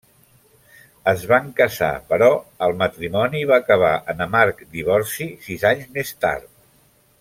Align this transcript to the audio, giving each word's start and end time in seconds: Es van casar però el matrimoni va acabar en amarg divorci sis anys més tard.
Es 1.11 1.25
van 1.31 1.51
casar 1.59 1.89
però 2.13 2.29
el 2.69 2.73
matrimoni 2.81 3.43
va 3.53 3.59
acabar 3.65 3.95
en 4.15 4.27
amarg 4.29 4.67
divorci 4.79 5.33
sis 5.49 5.71
anys 5.75 5.89
més 5.99 6.19
tard. 6.27 6.55